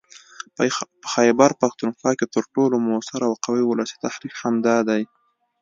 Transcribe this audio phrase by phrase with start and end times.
[0.55, 0.63] په
[1.13, 5.01] خيبرپښتونخوا کې تر ټولو موثر او قوي ولسي تحريک همدا دی